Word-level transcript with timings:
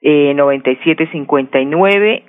eh, 0.03 0.35
97.59%, 0.35 2.23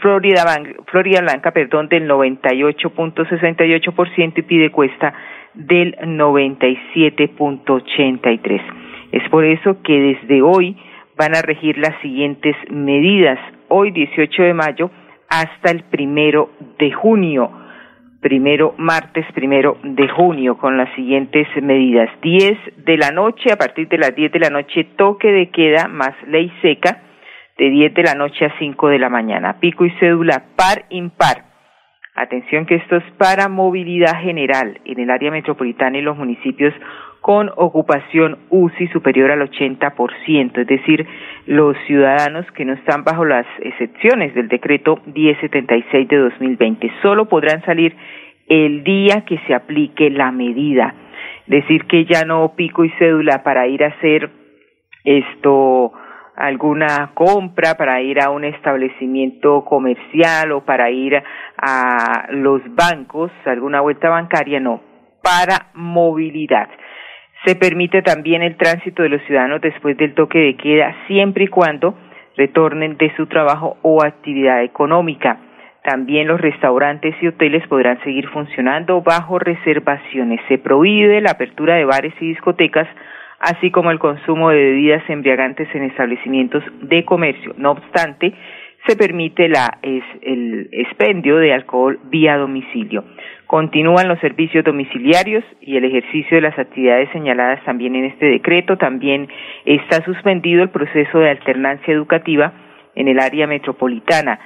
Florida, 0.00 0.44
Florida 0.86 1.20
Blanca, 1.20 1.50
perdón, 1.52 1.88
del 1.88 2.08
98.68% 2.08 4.38
y 4.38 4.42
pide 4.42 4.70
cuesta 4.70 5.12
del 5.54 5.94
97.83. 5.96 8.60
Es 9.12 9.28
por 9.28 9.44
eso 9.44 9.80
que 9.82 10.00
desde 10.00 10.42
hoy 10.42 10.76
van 11.16 11.36
a 11.36 11.42
regir 11.42 11.78
las 11.78 11.96
siguientes 12.00 12.56
medidas. 12.70 13.38
Hoy, 13.68 13.92
18 13.92 14.42
de 14.42 14.54
mayo, 14.54 14.90
hasta 15.28 15.70
el 15.70 15.84
primero 15.84 16.50
de 16.78 16.90
junio. 16.92 17.50
Primero, 18.20 18.74
martes 18.78 19.26
primero 19.34 19.78
de 19.82 20.08
junio, 20.08 20.58
con 20.58 20.76
las 20.76 20.92
siguientes 20.94 21.46
medidas. 21.60 22.08
10 22.22 22.84
de 22.84 22.96
la 22.96 23.10
noche, 23.10 23.52
a 23.52 23.56
partir 23.56 23.88
de 23.88 23.98
las 23.98 24.14
10 24.14 24.30
de 24.32 24.38
la 24.38 24.50
noche, 24.50 24.84
toque 24.96 25.30
de 25.30 25.50
queda 25.50 25.88
más 25.88 26.14
ley 26.26 26.50
seca 26.62 27.02
de 27.58 27.70
10 27.70 27.94
de 27.94 28.02
la 28.02 28.14
noche 28.14 28.44
a 28.44 28.58
5 28.58 28.88
de 28.88 28.98
la 28.98 29.08
mañana. 29.08 29.58
Pico 29.60 29.84
y 29.84 29.90
cédula 29.98 30.44
par 30.56 30.84
impar. 30.90 31.44
Atención 32.14 32.66
que 32.66 32.74
esto 32.74 32.96
es 32.96 33.04
para 33.16 33.48
movilidad 33.48 34.20
general 34.20 34.80
en 34.84 35.00
el 35.00 35.10
área 35.10 35.30
metropolitana 35.30 35.96
y 35.96 36.02
los 36.02 36.16
municipios 36.16 36.74
con 37.22 37.50
ocupación 37.56 38.36
UCI 38.50 38.88
superior 38.88 39.30
al 39.30 39.48
80%, 39.48 40.58
es 40.58 40.66
decir, 40.66 41.06
los 41.46 41.76
ciudadanos 41.86 42.44
que 42.52 42.64
no 42.64 42.74
están 42.74 43.04
bajo 43.04 43.24
las 43.24 43.46
excepciones 43.60 44.34
del 44.34 44.48
decreto 44.48 44.98
1076 45.06 46.08
de 46.08 46.16
2020 46.18 46.92
solo 47.00 47.28
podrán 47.28 47.64
salir 47.64 47.96
el 48.48 48.82
día 48.82 49.24
que 49.24 49.38
se 49.46 49.54
aplique 49.54 50.10
la 50.10 50.32
medida. 50.32 50.94
Decir 51.46 51.84
que 51.86 52.04
ya 52.04 52.24
no 52.24 52.54
pico 52.56 52.84
y 52.84 52.90
cédula 52.98 53.42
para 53.42 53.68
ir 53.68 53.84
a 53.84 53.88
hacer 53.88 54.30
esto 55.04 55.92
alguna 56.36 57.10
compra 57.14 57.74
para 57.76 58.00
ir 58.00 58.20
a 58.20 58.30
un 58.30 58.44
establecimiento 58.44 59.64
comercial 59.64 60.52
o 60.52 60.64
para 60.64 60.90
ir 60.90 61.22
a 61.56 62.26
los 62.30 62.62
bancos, 62.74 63.30
alguna 63.44 63.80
vuelta 63.80 64.08
bancaria, 64.08 64.60
no, 64.60 64.80
para 65.22 65.68
movilidad. 65.74 66.68
Se 67.44 67.56
permite 67.56 68.02
también 68.02 68.42
el 68.42 68.56
tránsito 68.56 69.02
de 69.02 69.08
los 69.08 69.22
ciudadanos 69.22 69.60
después 69.60 69.96
del 69.96 70.14
toque 70.14 70.38
de 70.38 70.56
queda 70.56 70.94
siempre 71.06 71.44
y 71.44 71.48
cuando 71.48 71.94
retornen 72.36 72.96
de 72.96 73.14
su 73.16 73.26
trabajo 73.26 73.76
o 73.82 74.02
actividad 74.02 74.62
económica. 74.62 75.38
También 75.82 76.28
los 76.28 76.40
restaurantes 76.40 77.14
y 77.20 77.26
hoteles 77.26 77.66
podrán 77.66 78.00
seguir 78.04 78.28
funcionando 78.28 79.02
bajo 79.02 79.40
reservaciones. 79.40 80.40
Se 80.46 80.58
prohíbe 80.58 81.20
la 81.20 81.32
apertura 81.32 81.74
de 81.74 81.84
bares 81.84 82.14
y 82.20 82.28
discotecas 82.28 82.86
así 83.42 83.72
como 83.72 83.90
el 83.90 83.98
consumo 83.98 84.50
de 84.50 84.56
bebidas 84.56 85.02
embriagantes 85.10 85.68
en 85.74 85.82
establecimientos 85.82 86.62
de 86.80 87.04
comercio. 87.04 87.54
No 87.58 87.72
obstante, 87.72 88.32
se 88.86 88.96
permite 88.96 89.48
la, 89.48 89.78
el 89.82 90.68
expendio 90.70 91.36
de 91.38 91.52
alcohol 91.52 91.98
vía 92.04 92.36
domicilio. 92.36 93.04
Continúan 93.46 94.08
los 94.08 94.20
servicios 94.20 94.64
domiciliarios 94.64 95.44
y 95.60 95.76
el 95.76 95.84
ejercicio 95.84 96.36
de 96.36 96.40
las 96.40 96.58
actividades 96.58 97.10
señaladas 97.10 97.62
también 97.64 97.96
en 97.96 98.04
este 98.04 98.26
decreto. 98.26 98.78
También 98.78 99.28
está 99.64 100.04
suspendido 100.04 100.62
el 100.62 100.70
proceso 100.70 101.18
de 101.18 101.30
alternancia 101.30 101.92
educativa 101.92 102.52
en 102.94 103.08
el 103.08 103.18
área 103.18 103.46
metropolitana. 103.48 104.38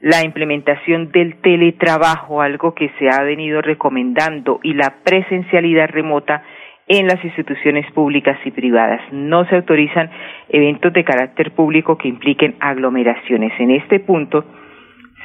La 0.00 0.24
implementación 0.24 1.10
del 1.10 1.36
teletrabajo, 1.40 2.42
algo 2.42 2.74
que 2.74 2.90
se 2.98 3.08
ha 3.08 3.22
venido 3.22 3.62
recomendando, 3.62 4.60
y 4.62 4.74
la 4.74 4.96
presencialidad 5.04 5.88
remota 5.90 6.42
en 6.88 7.06
las 7.06 7.24
instituciones 7.24 7.90
públicas 7.92 8.38
y 8.44 8.50
privadas. 8.50 9.00
No 9.12 9.44
se 9.46 9.56
autorizan 9.56 10.10
eventos 10.48 10.92
de 10.92 11.04
carácter 11.04 11.52
público 11.52 11.96
que 11.96 12.08
impliquen 12.08 12.56
aglomeraciones. 12.60 13.52
En 13.58 13.70
este 13.70 14.00
punto, 14.00 14.44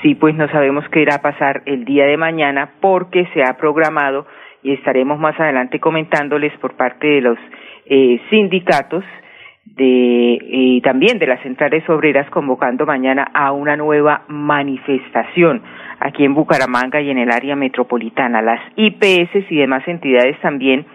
sí, 0.02 0.16
pues 0.16 0.36
no 0.36 0.48
sabemos 0.50 0.88
qué 0.90 1.02
irá 1.02 1.16
a 1.16 1.22
pasar 1.22 1.64
el 1.66 1.86
día 1.86 2.06
de 2.06 2.18
mañana 2.18 2.72
porque 2.80 3.28
se 3.34 3.44
ha 3.44 3.58
programado 3.58 4.28
y 4.64 4.74
estaremos 4.74 5.20
más 5.20 5.40
adelante 5.40 5.80
comentándoles 5.80 6.54
por 6.60 6.76
parte 6.76 7.08
de 7.08 7.22
los 7.22 7.38
eh, 7.86 8.20
sindicatos 8.30 9.04
de, 9.66 10.40
y 10.42 10.82
también 10.82 11.20
de 11.20 11.28
las 11.28 11.42
centrales 11.42 11.88
obreras 11.90 12.30
convocando 12.30 12.86
mañana 12.86 13.30
a 13.34 13.52
una 13.52 13.76
nueva 13.76 14.24
manifestación 14.28 15.62
aquí 16.00 16.24
en 16.24 16.34
Bucaramanga 16.34 17.02
y 17.02 17.10
en 17.10 17.18
el 17.18 17.32
área 17.32 17.56
metropolitana. 17.56 18.42
Las 18.42 18.62
IPS 18.76 19.52
y 19.52 19.58
demás 19.58 19.88
entidades 19.88 20.40
también 20.42 20.86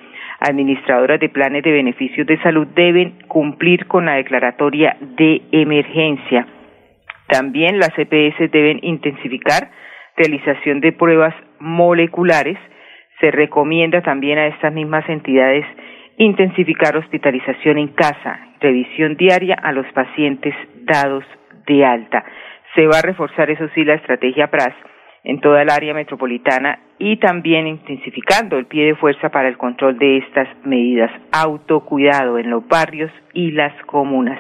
administradoras 0.43 1.21
de 1.21 1.29
planes 1.29 1.63
de 1.63 1.73
beneficios 1.73 2.27
de 2.27 2.41
salud 2.43 2.67
deben 2.75 3.19
cumplir 3.29 3.87
con 3.87 4.07
la 4.07 4.15
declaratoria 4.15 4.97
de 5.01 5.43
emergencia. 5.53 6.47
También 7.29 7.79
las 7.79 7.97
EPS 7.97 8.51
deben 8.51 8.81
intensificar 8.83 9.71
realización 10.17 10.81
de 10.81 10.93
pruebas 10.93 11.35
moleculares. 11.61 12.59
Se 13.21 13.31
recomienda 13.31 14.03
también 14.03 14.39
a 14.39 14.49
estas 14.49 14.73
mismas 14.73 15.09
entidades 15.09 15.65
intensificar 16.19 16.97
hospitalización 16.97 17.79
en 17.79 17.89
casa, 17.89 18.39
revisión 18.61 19.17
diaria 19.17 19.55
a 19.55 19.73
los 19.73 19.87
pacientes 19.93 20.55
dados 20.85 21.25
de 21.67 21.85
alta. 21.85 22.25
Se 22.75 22.87
va 22.87 22.99
a 22.99 23.03
reforzar, 23.03 23.51
eso 23.51 23.69
sí, 23.75 23.85
la 23.85 23.95
estrategia 23.95 24.49
PRAS 24.49 24.75
en 25.25 25.41
toda 25.41 25.63
el 25.63 25.71
área 25.71 25.95
metropolitana 25.95 26.81
y 27.05 27.17
también 27.17 27.67
intensificando 27.67 28.57
el 28.57 28.67
pie 28.67 28.87
de 28.87 28.95
fuerza 28.95 29.29
para 29.29 29.49
el 29.49 29.59
control 29.59 29.99
de 29.99 30.19
estas 30.19 30.47
medidas. 30.65 31.11
Autocuidado 31.33 32.39
en 32.39 32.49
los 32.49 32.65
barrios 32.69 33.11
y 33.33 33.51
las 33.51 33.73
comunas. 33.87 34.39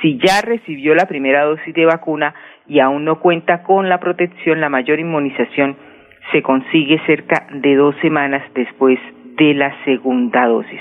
Si 0.00 0.18
ya 0.18 0.40
recibió 0.40 0.96
la 0.96 1.06
primera 1.06 1.44
dosis 1.44 1.72
de 1.72 1.86
vacuna 1.86 2.34
y 2.66 2.80
aún 2.80 3.04
no 3.04 3.20
cuenta 3.20 3.62
con 3.62 3.88
la 3.88 4.00
protección, 4.00 4.60
la 4.60 4.68
mayor 4.68 4.98
inmunización 4.98 5.76
se 6.32 6.42
consigue 6.42 7.00
cerca 7.06 7.46
de 7.52 7.76
dos 7.76 7.94
semanas 8.02 8.42
después 8.52 8.98
de 9.36 9.54
la 9.54 9.72
segunda 9.84 10.46
dosis. 10.46 10.80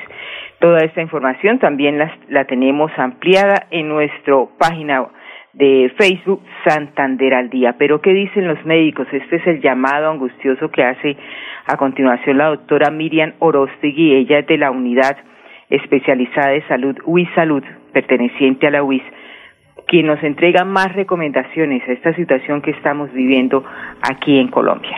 Toda 0.59 0.79
esta 0.79 1.01
información 1.03 1.59
también 1.59 1.99
la, 1.99 2.11
la 2.29 2.45
tenemos 2.45 2.91
ampliada 2.97 3.67
en 3.69 3.89
nuestra 3.89 4.37
página 4.57 5.05
de 5.53 5.91
Facebook 5.97 6.41
Santander 6.65 7.33
al 7.33 7.49
día. 7.49 7.75
Pero 7.77 8.01
¿qué 8.01 8.13
dicen 8.13 8.47
los 8.47 8.63
médicos? 8.65 9.07
Este 9.11 9.37
es 9.37 9.47
el 9.47 9.61
llamado 9.61 10.09
angustioso 10.09 10.69
que 10.69 10.83
hace 10.83 11.17
a 11.65 11.77
continuación 11.77 12.37
la 12.37 12.47
doctora 12.47 12.89
Miriam 12.89 13.33
Orostegui. 13.39 14.15
Ella 14.15 14.39
es 14.39 14.47
de 14.47 14.57
la 14.57 14.71
unidad 14.71 15.17
especializada 15.69 16.49
de 16.49 16.67
salud 16.67 16.95
UIS 17.05 17.29
Salud, 17.35 17.63
perteneciente 17.93 18.67
a 18.67 18.71
la 18.71 18.83
UIS, 18.83 19.03
quien 19.87 20.07
nos 20.07 20.21
entrega 20.23 20.65
más 20.65 20.93
recomendaciones 20.93 21.81
a 21.87 21.93
esta 21.93 22.13
situación 22.15 22.61
que 22.61 22.71
estamos 22.71 23.11
viviendo 23.13 23.63
aquí 24.01 24.37
en 24.37 24.49
Colombia. 24.49 24.97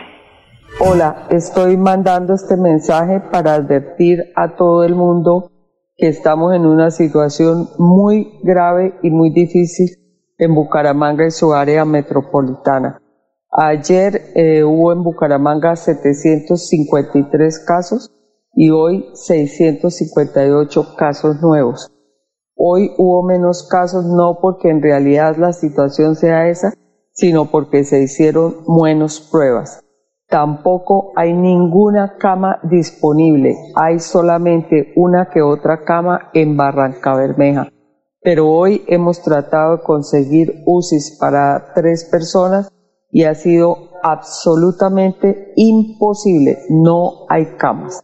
Hola, 0.80 1.26
estoy 1.30 1.76
mandando 1.76 2.34
este 2.34 2.56
mensaje 2.56 3.20
para 3.30 3.54
advertir 3.54 4.18
a 4.34 4.56
todo 4.56 4.84
el 4.84 4.94
mundo 4.94 5.50
que 5.96 6.08
estamos 6.08 6.54
en 6.54 6.66
una 6.66 6.90
situación 6.90 7.66
muy 7.78 8.26
grave 8.42 8.94
y 9.02 9.10
muy 9.10 9.30
difícil 9.30 10.03
en 10.38 10.54
Bucaramanga 10.54 11.26
y 11.26 11.30
su 11.30 11.54
área 11.54 11.84
metropolitana. 11.84 13.00
Ayer 13.50 14.32
eh, 14.34 14.64
hubo 14.64 14.92
en 14.92 15.04
Bucaramanga 15.04 15.76
753 15.76 17.60
casos 17.60 18.12
y 18.52 18.70
hoy 18.70 19.06
658 19.14 20.96
casos 20.96 21.40
nuevos. 21.40 21.90
Hoy 22.56 22.90
hubo 22.98 23.22
menos 23.22 23.68
casos 23.68 24.04
no 24.06 24.38
porque 24.40 24.70
en 24.70 24.82
realidad 24.82 25.36
la 25.36 25.52
situación 25.52 26.16
sea 26.16 26.48
esa, 26.48 26.72
sino 27.12 27.50
porque 27.50 27.84
se 27.84 28.02
hicieron 28.02 28.56
menos 28.66 29.20
pruebas. 29.20 29.80
Tampoco 30.28 31.12
hay 31.14 31.32
ninguna 31.32 32.16
cama 32.18 32.58
disponible, 32.64 33.56
hay 33.76 34.00
solamente 34.00 34.92
una 34.96 35.28
que 35.28 35.42
otra 35.42 35.84
cama 35.84 36.30
en 36.32 36.56
Barranca 36.56 37.14
Bermeja 37.14 37.73
pero 38.24 38.48
hoy 38.48 38.82
hemos 38.86 39.20
tratado 39.20 39.76
de 39.76 39.82
conseguir 39.82 40.62
UCIs 40.64 41.18
para 41.20 41.72
tres 41.74 42.08
personas 42.10 42.72
y 43.10 43.24
ha 43.24 43.34
sido 43.34 43.90
absolutamente 44.02 45.52
imposible, 45.56 46.58
no 46.70 47.26
hay 47.28 47.56
camas. 47.58 48.00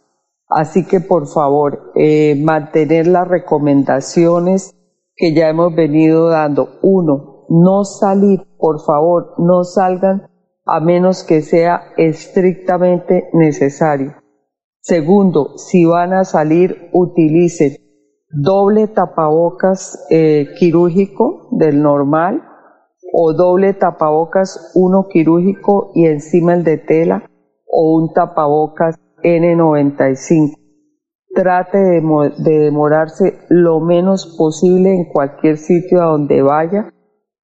Así 0.46 0.86
que 0.86 1.00
por 1.00 1.26
favor, 1.26 1.92
eh, 1.94 2.36
mantener 2.38 3.06
las 3.06 3.26
recomendaciones 3.26 4.74
que 5.16 5.32
ya 5.32 5.48
hemos 5.48 5.74
venido 5.74 6.28
dando. 6.28 6.78
Uno, 6.82 7.46
no 7.48 7.84
salir, 7.84 8.42
por 8.58 8.84
favor, 8.84 9.34
no 9.38 9.64
salgan 9.64 10.28
a 10.66 10.80
menos 10.80 11.24
que 11.24 11.40
sea 11.40 11.92
estrictamente 11.96 13.30
necesario. 13.32 14.16
Segundo, 14.80 15.56
si 15.56 15.86
van 15.86 16.12
a 16.12 16.24
salir, 16.24 16.90
utilicen 16.92 17.76
doble 18.30 18.86
tapabocas 18.88 20.06
eh, 20.10 20.48
quirúrgico 20.58 21.48
del 21.50 21.82
normal 21.82 22.42
o 23.12 23.32
doble 23.32 23.74
tapabocas 23.74 24.72
uno 24.74 25.08
quirúrgico 25.08 25.90
y 25.94 26.06
encima 26.06 26.54
el 26.54 26.62
de 26.62 26.78
tela 26.78 27.24
o 27.66 27.96
un 27.96 28.12
tapabocas 28.12 28.96
N95. 29.22 30.54
Trate 31.34 31.78
de, 31.78 32.00
de 32.38 32.58
demorarse 32.58 33.38
lo 33.48 33.80
menos 33.80 34.34
posible 34.38 34.94
en 34.94 35.12
cualquier 35.12 35.56
sitio 35.58 36.02
a 36.02 36.06
donde 36.06 36.42
vaya 36.42 36.92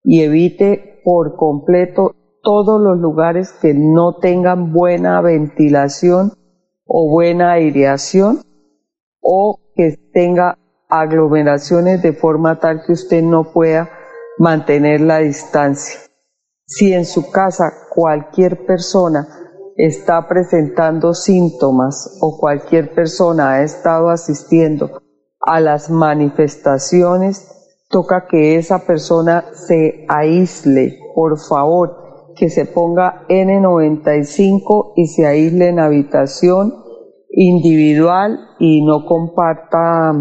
y 0.03 0.23
evite 0.23 1.00
por 1.05 1.37
completo 1.37 2.15
todos 2.43 2.81
los 2.81 2.99
lugares 2.99 3.53
que 3.61 3.75
no 3.75 4.19
tengan 4.19 4.73
buena 4.73 5.21
ventilación 5.21 6.33
o 6.85 7.11
buena 7.11 7.53
aireación 7.53 8.41
o 9.21 9.59
que 9.75 9.97
tenga 10.12 10.59
aglomeraciones 10.88 12.03
de 12.03 12.12
forma 12.12 12.61
tal 12.61 12.83
que 12.87 12.93
usted 12.93 13.23
no 13.23 13.53
pueda 13.53 13.91
mantener 14.38 15.00
la 15.00 15.19
distancia. 15.19 16.00
Si 16.67 16.93
en 16.93 17.05
su 17.05 17.31
casa 17.31 17.73
cualquier 17.94 18.67
persona 18.67 19.27
está 19.77 20.27
presentando 20.27 21.15
síntomas 21.15 22.19
o 22.21 22.38
cualquier 22.38 22.94
persona 22.94 23.53
ha 23.53 23.62
estado 23.62 24.11
asistiendo 24.11 25.03
a 25.41 25.61
las 25.61 25.91
manifestaciones, 25.91 27.49
toca 27.88 28.27
que 28.27 28.56
esa 28.56 28.81
persona 28.87 29.44
se 29.53 30.05
aísle, 30.09 30.99
por 31.15 31.38
favor, 31.38 32.35
que 32.37 32.50
se 32.50 32.67
ponga 32.67 33.27
N95 33.29 34.93
y 34.97 35.06
se 35.06 35.27
aísle 35.27 35.69
en 35.69 35.79
habitación 35.79 36.75
individual 37.31 38.38
y 38.59 38.85
no 38.85 39.05
comparta 39.06 40.12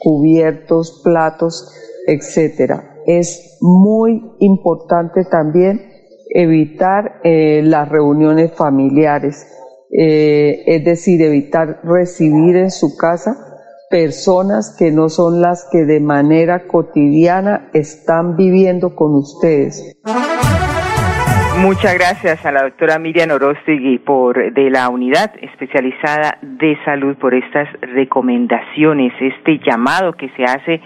cubiertos, 0.00 1.00
platos, 1.04 1.72
etcétera. 2.06 2.96
Es 3.06 3.58
muy 3.60 4.22
importante 4.40 5.24
también 5.30 5.80
evitar 6.30 7.20
eh, 7.22 7.62
las 7.62 7.88
reuniones 7.88 8.52
familiares, 8.52 9.46
eh, 9.90 10.62
es 10.66 10.84
decir, 10.84 11.22
evitar 11.22 11.80
recibir 11.84 12.56
en 12.56 12.70
su 12.70 12.96
casa 12.96 13.36
personas 13.90 14.76
que 14.78 14.92
no 14.92 15.08
son 15.08 15.40
las 15.40 15.66
que 15.70 15.84
de 15.84 16.00
manera 16.00 16.68
cotidiana 16.68 17.70
están 17.74 18.36
viviendo 18.36 18.94
con 18.94 19.16
ustedes. 19.16 19.96
Muchas 21.60 21.92
gracias 21.92 22.46
a 22.46 22.52
la 22.52 22.62
doctora 22.62 22.98
Miriam 22.98 23.30
Orostegui 23.32 23.98
por 23.98 24.52
de 24.54 24.70
la 24.70 24.88
unidad 24.88 25.32
especializada 25.42 26.38
de 26.40 26.78
salud 26.86 27.16
por 27.16 27.34
estas 27.34 27.68
recomendaciones, 27.82 29.12
este 29.20 29.58
llamado 29.58 30.14
que 30.14 30.30
se 30.30 30.44
hace 30.44 30.80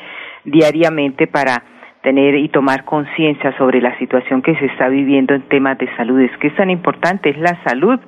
diariamente 0.44 1.28
para 1.28 1.62
tener 2.02 2.34
y 2.34 2.48
tomar 2.48 2.84
conciencia 2.84 3.56
sobre 3.56 3.80
la 3.80 3.96
situación 3.98 4.42
que 4.42 4.56
se 4.56 4.66
está 4.66 4.88
viviendo 4.88 5.32
en 5.32 5.42
temas 5.42 5.78
de 5.78 5.88
salud. 5.96 6.20
Es 6.20 6.36
que 6.38 6.48
es 6.48 6.56
tan 6.56 6.70
importante, 6.70 7.30
es 7.30 7.38
la 7.38 7.56
salud 7.62 8.00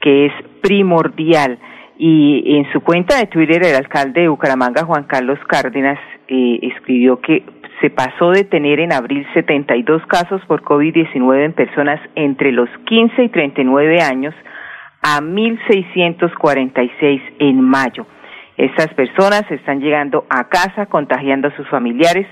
que 0.00 0.26
es 0.26 0.32
primordial. 0.60 1.60
Y 1.96 2.56
en 2.56 2.70
su 2.72 2.80
cuenta 2.80 3.16
de 3.16 3.26
Twitter, 3.26 3.62
el 3.62 3.76
alcalde 3.76 4.22
de 4.22 4.28
Bucaramanga, 4.28 4.84
Juan 4.84 5.04
Carlos 5.04 5.38
Cárdenas, 5.46 6.00
eh, 6.26 6.58
escribió 6.62 7.20
que 7.20 7.44
se 7.82 7.90
pasó 7.90 8.30
de 8.30 8.44
tener 8.44 8.80
en 8.80 8.92
abril 8.92 9.26
72 9.34 10.06
casos 10.06 10.40
por 10.46 10.62
COVID-19 10.62 11.44
en 11.44 11.52
personas 11.52 12.00
entre 12.14 12.52
los 12.52 12.70
15 12.86 13.24
y 13.24 13.28
39 13.28 14.00
años 14.00 14.34
a 15.02 15.20
1.646 15.20 17.20
en 17.40 17.60
mayo. 17.60 18.06
Estas 18.56 18.94
personas 18.94 19.44
están 19.50 19.80
llegando 19.80 20.24
a 20.30 20.48
casa 20.48 20.86
contagiando 20.86 21.48
a 21.48 21.56
sus 21.56 21.68
familiares 21.68 22.26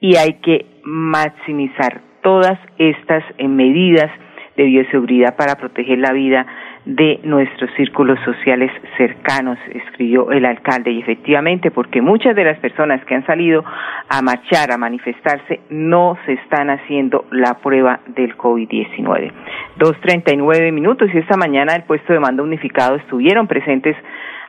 y 0.00 0.16
hay 0.16 0.40
que 0.40 0.64
maximizar 0.84 2.00
todas 2.22 2.58
estas 2.78 3.22
medidas 3.38 4.10
de 4.56 4.64
bioseguridad 4.64 5.36
para 5.36 5.56
proteger 5.56 5.98
la 5.98 6.12
vida 6.12 6.46
de 6.86 7.18
nuestros 7.24 7.68
círculos 7.76 8.18
sociales 8.24 8.70
cercanos, 8.96 9.58
escribió 9.74 10.30
el 10.30 10.46
alcalde. 10.46 10.92
Y 10.92 11.00
efectivamente, 11.00 11.72
porque 11.72 12.00
muchas 12.00 12.36
de 12.36 12.44
las 12.44 12.58
personas 12.60 13.04
que 13.04 13.16
han 13.16 13.26
salido 13.26 13.64
a 14.08 14.22
marchar, 14.22 14.70
a 14.70 14.78
manifestarse, 14.78 15.60
no 15.68 16.16
se 16.24 16.34
están 16.34 16.70
haciendo 16.70 17.24
la 17.32 17.54
prueba 17.54 18.00
del 18.06 18.36
COVID-19. 18.36 19.32
Dos 19.76 20.00
treinta 20.00 20.32
y 20.32 20.36
nueve 20.36 20.70
minutos 20.70 21.10
y 21.12 21.18
esta 21.18 21.36
mañana 21.36 21.74
el 21.74 21.82
puesto 21.82 22.12
de 22.12 22.20
mando 22.20 22.44
unificado 22.44 22.94
estuvieron 22.94 23.48
presentes 23.48 23.96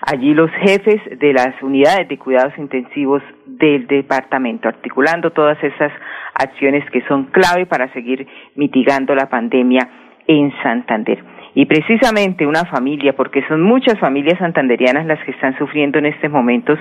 allí 0.02 0.36
los 0.36 0.52
jefes 0.52 1.02
de 1.20 1.34
las 1.34 1.62
unidades 1.64 2.08
de 2.08 2.20
cuidados 2.20 2.54
intensivos 2.60 3.24
del 3.48 3.88
departamento, 3.88 4.68
articulando 4.68 5.32
todas 5.32 5.62
esas 5.64 5.92
acciones 6.36 6.88
que 6.92 7.02
son 7.08 7.26
clave 7.26 7.66
para 7.66 7.92
seguir 7.94 8.28
mitigando 8.56 9.16
la 9.16 9.28
pandemia 9.28 9.90
en 10.28 10.54
Santander. 10.62 11.37
Y 11.60 11.66
precisamente 11.66 12.46
una 12.46 12.66
familia, 12.66 13.16
porque 13.16 13.42
son 13.48 13.64
muchas 13.64 14.00
familias 14.00 14.38
santanderianas 14.38 15.08
las 15.08 15.18
que 15.26 15.32
están 15.32 15.58
sufriendo 15.58 15.98
en 15.98 16.06
estos 16.06 16.30
momentos, 16.30 16.78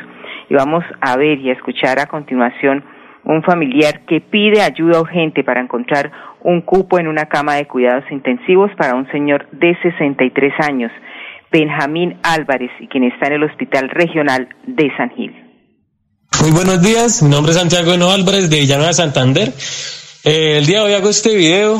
y 0.50 0.54
vamos 0.54 0.84
a 1.00 1.16
ver 1.16 1.38
y 1.38 1.48
a 1.48 1.54
escuchar 1.54 1.98
a 1.98 2.04
continuación 2.04 2.84
un 3.24 3.42
familiar 3.42 4.04
que 4.04 4.20
pide 4.20 4.60
ayuda 4.60 5.00
urgente 5.00 5.42
para 5.44 5.62
encontrar 5.62 6.12
un 6.42 6.60
cupo 6.60 6.98
en 6.98 7.08
una 7.08 7.24
cama 7.24 7.54
de 7.54 7.66
cuidados 7.66 8.04
intensivos 8.10 8.70
para 8.76 8.94
un 8.94 9.10
señor 9.10 9.48
de 9.50 9.78
63 9.80 10.52
años, 10.68 10.92
Benjamín 11.50 12.18
Álvarez, 12.22 12.70
y 12.78 12.86
quien 12.88 13.04
está 13.04 13.28
en 13.28 13.32
el 13.32 13.44
Hospital 13.44 13.88
Regional 13.88 14.50
de 14.66 14.94
San 14.98 15.08
Gil. 15.08 15.32
Muy 16.42 16.50
buenos 16.50 16.82
días, 16.82 17.22
mi 17.22 17.30
nombre 17.30 17.52
es 17.52 17.58
Santiago 17.58 17.94
Eno 17.94 18.10
Álvarez 18.10 18.50
de 18.50 18.58
Villanueva 18.58 18.92
Santander. 18.92 19.48
Eh, 20.22 20.58
el 20.58 20.66
día 20.66 20.80
de 20.80 20.84
hoy 20.84 20.92
hago 20.92 21.08
este 21.08 21.34
video 21.34 21.78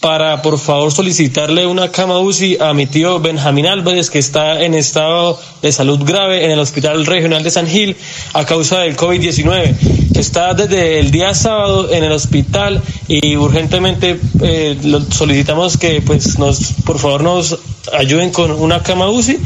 para 0.00 0.40
por 0.40 0.58
favor 0.58 0.90
solicitarle 0.92 1.66
una 1.66 1.90
cama 1.90 2.18
UCI 2.20 2.56
a 2.58 2.72
mi 2.72 2.86
tío 2.86 3.20
Benjamín 3.20 3.66
Álvarez 3.66 4.08
que 4.08 4.18
está 4.18 4.62
en 4.62 4.72
estado 4.72 5.38
de 5.60 5.70
salud 5.72 6.00
grave 6.04 6.46
en 6.46 6.50
el 6.50 6.58
Hospital 6.58 7.04
Regional 7.04 7.42
de 7.42 7.50
San 7.50 7.66
Gil 7.66 7.94
a 8.32 8.46
causa 8.46 8.80
del 8.80 8.96
COVID-19. 8.96 10.16
Está 10.16 10.54
desde 10.54 11.00
el 11.00 11.10
día 11.10 11.34
sábado 11.34 11.92
en 11.92 12.02
el 12.02 12.12
hospital 12.12 12.82
y 13.08 13.36
urgentemente 13.36 14.18
eh, 14.42 14.78
solicitamos 15.10 15.76
que 15.76 16.00
pues 16.00 16.38
nos 16.38 16.72
por 16.86 16.98
favor 16.98 17.22
nos 17.22 17.58
ayuden 17.92 18.30
con 18.30 18.52
una 18.52 18.82
cama 18.82 19.10
UCI 19.10 19.38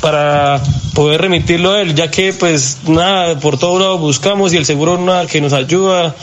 para 0.00 0.60
poder 0.94 1.20
remitirlo 1.20 1.72
a 1.72 1.82
él, 1.82 1.94
ya 1.94 2.10
que 2.10 2.32
pues 2.32 2.78
nada, 2.88 3.38
por 3.38 3.58
todo 3.58 3.78
lado 3.78 3.98
buscamos 3.98 4.52
y 4.54 4.56
el 4.56 4.66
seguro 4.66 4.98
nada 4.98 5.26
que 5.26 5.40
nos 5.40 5.52
ayuda 5.52 6.16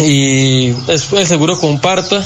y 0.00 0.72
después 0.86 1.22
el 1.22 1.26
seguro 1.26 1.54
comparta. 1.58 2.20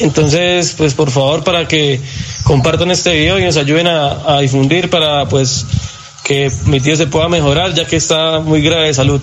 Entonces, 0.00 0.74
pues 0.76 0.94
por 0.94 1.10
favor, 1.10 1.44
para 1.44 1.66
que 1.66 1.98
compartan 2.46 2.90
este 2.90 3.12
video 3.12 3.38
y 3.38 3.44
nos 3.44 3.56
ayuden 3.56 3.86
a, 3.86 4.40
difundir 4.40 4.88
para 4.90 5.26
pues 5.26 5.66
que 6.26 6.48
mi 6.70 6.80
tío 6.80 6.96
se 6.96 7.06
pueda 7.06 7.28
mejorar, 7.28 7.72
ya 7.72 7.86
que 7.86 7.96
está 7.96 8.40
muy 8.40 8.62
grave 8.62 8.86
de 8.86 8.94
salud. 8.94 9.20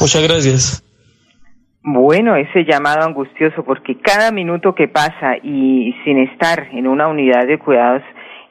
Muchas 0.00 0.22
gracias. 0.22 0.84
Bueno, 1.82 2.36
ese 2.36 2.64
llamado 2.64 3.06
angustioso, 3.06 3.64
porque 3.64 3.98
cada 4.00 4.32
minuto 4.32 4.74
que 4.74 4.88
pasa 4.88 5.36
y 5.42 5.94
sin 6.04 6.18
estar 6.18 6.68
en 6.72 6.86
una 6.86 7.08
unidad 7.08 7.46
de 7.46 7.58
cuidados 7.58 8.02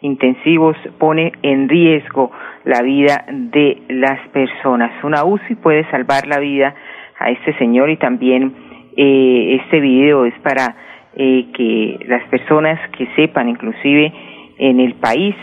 intensivos 0.01 0.75
pone 0.99 1.33
en 1.43 1.67
riesgo 1.67 2.31
la 2.63 2.81
vida 2.81 3.25
de 3.29 3.81
las 3.89 4.27
personas. 4.29 4.91
Una 5.03 5.25
UCI 5.25 5.55
puede 5.55 5.89
salvar 5.91 6.27
la 6.27 6.39
vida 6.39 6.73
a 7.19 7.29
este 7.31 7.57
señor 7.57 7.89
y 7.89 7.97
también 7.97 8.66
eh, 8.97 9.59
este 9.61 9.79
video 9.79 10.25
es 10.25 10.33
para 10.39 10.75
eh, 11.15 11.47
que 11.53 11.99
las 12.07 12.23
personas 12.29 12.79
que 12.97 13.07
sepan, 13.15 13.47
inclusive 13.47 14.11
en 14.57 14.79
el 14.79 14.95
país, 14.95 15.35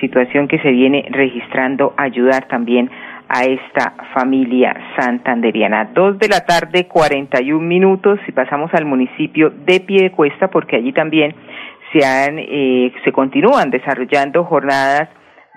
situación 0.00 0.48
que 0.48 0.58
se 0.58 0.70
viene 0.70 1.06
registrando, 1.10 1.94
ayudar 1.96 2.48
también 2.48 2.90
a 3.28 3.44
esta 3.44 3.94
familia 4.12 4.76
santanderiana. 4.98 5.90
Dos 5.94 6.18
de 6.18 6.28
la 6.28 6.40
tarde, 6.44 6.86
cuarenta 6.86 7.40
y 7.40 7.52
un 7.52 7.66
minutos, 7.66 8.18
y 8.26 8.32
pasamos 8.32 8.74
al 8.74 8.84
municipio 8.84 9.50
de 9.50 9.80
Piedecuesta, 9.80 10.48
porque 10.48 10.76
allí 10.76 10.92
también 10.92 11.34
se 11.92 12.04
han, 12.04 12.38
eh, 12.38 12.92
se 13.04 13.12
continúan 13.12 13.70
desarrollando 13.70 14.44
jornadas 14.44 15.08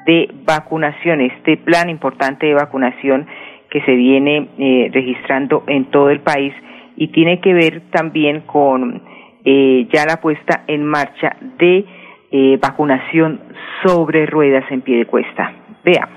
de 0.05 0.29
vacunación, 0.45 1.21
este 1.21 1.57
plan 1.57 1.89
importante 1.89 2.45
de 2.45 2.53
vacunación 2.53 3.25
que 3.69 3.81
se 3.81 3.95
viene 3.95 4.47
eh, 4.57 4.89
registrando 4.93 5.63
en 5.67 5.85
todo 5.85 6.09
el 6.11 6.19
país 6.19 6.53
y 6.97 7.09
tiene 7.09 7.41
que 7.41 7.53
ver 7.53 7.83
también 7.91 8.41
con 8.41 9.01
eh, 9.43 9.87
ya 9.93 10.05
la 10.05 10.21
puesta 10.21 10.63
en 10.67 10.85
marcha 10.85 11.35
de 11.59 11.85
eh, 12.31 12.57
vacunación 12.61 13.41
sobre 13.83 14.25
ruedas 14.25 14.63
en 14.71 14.81
pie 14.81 14.97
de 14.97 15.05
cuesta. 15.05 15.53
Veamos. 15.83 16.15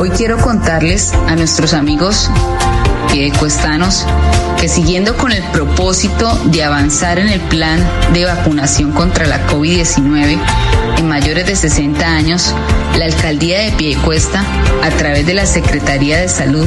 Hoy 0.00 0.10
quiero 0.10 0.36
contarles 0.38 1.14
a 1.28 1.36
nuestros 1.36 1.72
amigos 1.72 2.30
piedecuestanos 3.12 4.06
que 4.60 4.68
siguiendo 4.68 5.16
con 5.16 5.30
el 5.30 5.42
propósito 5.52 6.26
de 6.50 6.64
avanzar 6.64 7.18
en 7.18 7.28
el 7.28 7.40
plan 7.40 7.78
de 8.12 8.24
vacunación 8.24 8.92
contra 8.92 9.26
la 9.26 9.46
COVID-19 9.46 10.38
en 10.98 11.08
mayores 11.08 11.46
de 11.46 11.56
60 11.56 12.06
años, 12.06 12.54
la 12.96 13.04
alcaldía 13.04 13.60
de 13.60 13.72
Piedecuesta, 13.72 14.44
a 14.82 14.90
través 14.90 15.26
de 15.26 15.34
la 15.34 15.46
Secretaría 15.46 16.18
de 16.18 16.28
Salud, 16.28 16.66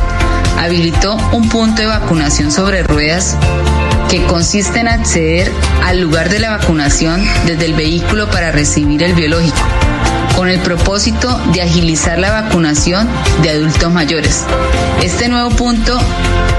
habilitó 0.57 1.15
un 1.31 1.49
punto 1.49 1.81
de 1.81 1.87
vacunación 1.87 2.51
sobre 2.51 2.83
ruedas 2.83 3.37
que 4.09 4.23
consiste 4.23 4.79
en 4.79 4.87
acceder 4.87 5.51
al 5.83 5.99
lugar 5.99 6.29
de 6.29 6.39
la 6.39 6.57
vacunación 6.57 7.21
desde 7.45 7.65
el 7.65 7.73
vehículo 7.73 8.29
para 8.29 8.51
recibir 8.51 9.03
el 9.03 9.13
biológico, 9.13 9.57
con 10.35 10.49
el 10.49 10.59
propósito 10.59 11.37
de 11.53 11.61
agilizar 11.61 12.17
la 12.17 12.31
vacunación 12.31 13.07
de 13.43 13.49
adultos 13.49 13.91
mayores. 13.91 14.45
Este 15.03 15.27
nuevo 15.27 15.49
punto 15.49 15.99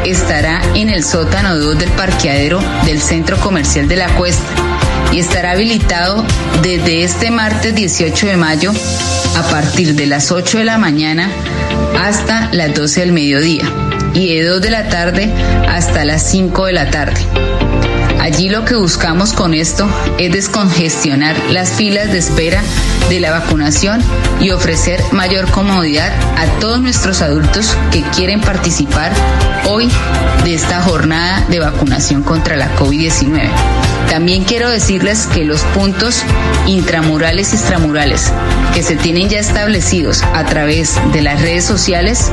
estará 0.05 0.61
en 0.75 0.91
el 0.91 1.05
sótano 1.05 1.57
2 1.57 1.79
del 1.79 1.91
parqueadero 1.91 2.61
del 2.85 3.01
Centro 3.01 3.39
Comercial 3.39 3.89
de 3.89 3.97
la 3.97 4.09
Cuesta 4.15 4.68
y 5.13 5.19
estará 5.19 5.53
habilitado 5.53 6.25
desde 6.63 7.03
este 7.03 7.31
martes 7.31 7.75
18 7.75 8.27
de 8.27 8.37
mayo 8.37 8.73
a 9.37 9.43
partir 9.51 9.95
de 9.95 10.07
las 10.07 10.31
8 10.33 10.59
de 10.59 10.65
la 10.65 10.79
mañana 10.79 11.31
hasta 12.01 12.49
las 12.53 12.75
12 12.75 13.01
del 13.01 13.13
mediodía 13.13 13.65
y 14.15 14.35
de 14.35 14.45
2 14.45 14.61
de 14.61 14.71
la 14.71 14.89
tarde 14.89 15.33
hasta 15.69 16.05
las 16.05 16.29
5 16.31 16.67
de 16.67 16.73
la 16.73 16.91
tarde. 16.91 17.21
Allí 18.21 18.49
lo 18.49 18.65
que 18.65 18.75
buscamos 18.75 19.33
con 19.33 19.55
esto 19.55 19.89
es 20.19 20.33
descongestionar 20.33 21.37
las 21.51 21.71
filas 21.71 22.13
de 22.13 22.19
espera 22.19 22.63
de 23.09 23.21
la 23.21 23.31
vacunación 23.31 24.03
y 24.41 24.51
ofrecer 24.51 25.01
mayor 25.13 25.51
comodidad 25.51 26.13
a 26.37 26.47
todos 26.61 26.81
nuestros 26.81 27.23
adultos 27.23 27.75
que 27.91 28.03
quieren 28.15 28.41
participar 28.41 29.13
hoy 29.67 29.89
esta 30.59 30.83
jornada 30.83 31.47
de 31.49 31.61
vacunación 31.61 32.25
contra 32.25 32.57
la 32.57 32.75
COVID-19. 32.75 33.49
También 34.11 34.43
quiero 34.43 34.69
decirles 34.69 35.29
que 35.33 35.45
los 35.45 35.61
puntos 35.63 36.25
intramurales 36.67 37.53
y 37.53 37.57
extramurales 37.57 38.33
que 38.75 38.83
se 38.83 38.97
tienen 38.97 39.29
ya 39.29 39.39
establecidos 39.39 40.25
a 40.35 40.45
través 40.47 40.99
de 41.13 41.23
las 41.23 41.41
redes 41.41 41.65
sociales 41.65 42.33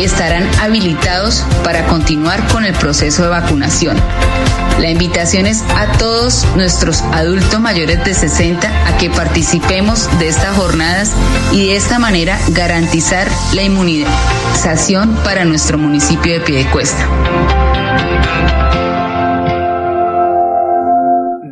estarán 0.00 0.48
habilitados 0.62 1.44
para 1.62 1.84
continuar 1.84 2.42
con 2.48 2.64
el 2.64 2.72
proceso 2.72 3.24
de 3.24 3.28
vacunación. 3.28 3.98
La 4.80 4.90
invitación 4.90 5.46
es 5.46 5.62
a 5.70 5.86
todos 5.98 6.44
nuestros 6.56 7.02
adultos 7.14 7.60
mayores 7.60 8.04
de 8.04 8.12
60 8.12 8.66
a 8.66 8.98
que 8.98 9.08
participemos 9.08 10.10
de 10.18 10.28
estas 10.28 10.56
jornadas 10.58 11.14
y 11.54 11.68
de 11.68 11.76
esta 11.76 11.98
manera 11.98 12.34
garantizar 12.54 13.26
la 13.54 13.62
inmunización 13.62 15.14
para 15.24 15.44
nuestro 15.44 15.78
municipio 15.78 16.34
de 16.34 16.40
Piedecuesta. 16.40 17.06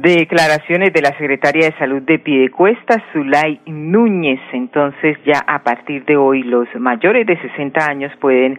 Declaraciones 0.02 0.92
de 0.92 1.00
la 1.00 1.16
secretaria 1.16 1.70
de 1.70 1.78
Salud 1.78 2.02
de 2.02 2.18
Piedecuesta, 2.18 3.00
Zulay 3.12 3.60
Núñez. 3.66 4.40
Entonces, 4.52 5.16
ya 5.24 5.38
a 5.46 5.62
partir 5.62 6.04
de 6.06 6.16
hoy, 6.16 6.42
los 6.42 6.66
mayores 6.74 7.24
de 7.24 7.40
60 7.40 7.86
años 7.86 8.12
pueden 8.20 8.58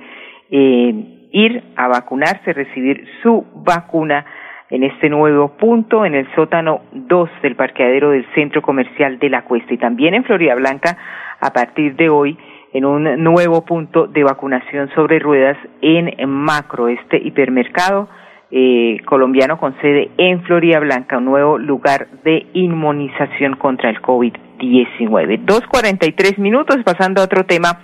eh, 0.49 1.27
ir 1.33 1.63
a 1.75 1.89
vacunarse, 1.89 2.53
recibir 2.53 3.05
su 3.21 3.45
vacuna 3.55 4.25
en 4.73 4.81
este 4.81 5.07
nuevo 5.07 5.49
punto, 5.49 6.03
en 6.03 6.15
el 6.15 6.27
sótano 6.33 6.81
2 6.93 7.29
del 7.43 7.55
parqueadero 7.55 8.09
del 8.09 8.25
Centro 8.33 8.63
Comercial 8.63 9.19
de 9.19 9.29
La 9.29 9.43
Cuesta. 9.43 9.71
Y 9.71 9.77
también 9.77 10.15
en 10.15 10.23
Florida 10.23 10.55
Blanca, 10.55 10.97
a 11.39 11.53
partir 11.53 11.95
de 11.95 12.09
hoy, 12.09 12.35
en 12.73 12.83
un 12.83 13.23
nuevo 13.23 13.63
punto 13.65 14.07
de 14.07 14.23
vacunación 14.23 14.89
sobre 14.95 15.19
ruedas 15.19 15.57
en 15.83 16.27
Macro, 16.27 16.87
este 16.87 17.17
hipermercado 17.17 18.09
eh, 18.49 18.97
colombiano 19.05 19.59
con 19.59 19.79
sede 19.79 20.09
en 20.17 20.41
Florida 20.41 20.79
Blanca, 20.79 21.19
un 21.19 21.25
nuevo 21.25 21.59
lugar 21.59 22.07
de 22.23 22.47
inmunización 22.53 23.57
contra 23.57 23.91
el 23.91 24.01
COVID-19. 24.01 25.41
Dos 25.45 25.61
cuarenta 25.67 26.07
y 26.07 26.13
tres 26.13 26.39
minutos, 26.39 26.77
pasando 26.83 27.21
a 27.21 27.25
otro 27.25 27.45
tema. 27.45 27.79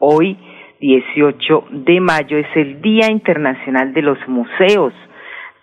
Hoy, 0.00 0.36
18 0.80 1.68
de 1.70 1.98
mayo, 2.00 2.36
es 2.36 2.48
el 2.56 2.82
Día 2.82 3.10
Internacional 3.10 3.94
de 3.94 4.02
los 4.02 4.18
Museos. 4.28 4.92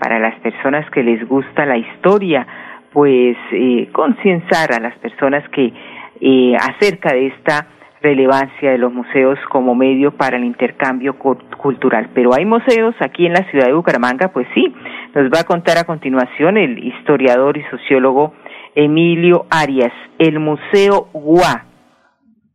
Para 0.04 0.20
las 0.20 0.38
personas 0.42 0.86
que 0.92 1.02
les 1.02 1.26
gusta 1.30 1.66
la 1.66 1.78
historia, 1.78 2.46
pues 2.92 3.38
eh, 3.54 3.88
concienciar 3.94 4.74
a 4.74 4.82
las 4.82 4.98
personas 4.98 5.48
que 5.48 5.72
eh, 6.20 6.58
acerca 6.58 7.14
de 7.14 7.28
esta 7.28 7.68
relevancia 8.02 8.72
de 8.72 8.78
los 8.80 8.92
museos 8.92 9.40
como 9.50 9.76
medio 9.76 10.12
para 10.12 10.36
el 10.36 10.44
intercambio 10.44 11.18
cultural. 11.18 12.10
Pero 12.14 12.34
hay 12.34 12.44
museos 12.44 12.94
aquí 13.00 13.26
en 13.26 13.32
la 13.32 13.50
ciudad 13.50 13.68
de 13.68 13.72
Bucaramanga, 13.72 14.28
pues 14.34 14.46
sí, 14.54 14.76
nos 15.16 15.32
va 15.32 15.40
a 15.40 15.46
contar 15.46 15.78
a 15.78 15.86
continuación 15.86 16.58
el 16.58 16.84
historiador 16.84 17.58
y 17.58 17.64
sociólogo 17.72 18.34
Emilio 18.76 19.46
Arias, 19.50 19.94
el 20.20 20.38
Museo 20.38 21.08
Gua. 21.14 21.64